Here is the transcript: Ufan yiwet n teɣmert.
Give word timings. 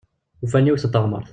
Ufan 0.43 0.65
yiwet 0.67 0.85
n 0.87 0.91
teɣmert. 0.93 1.29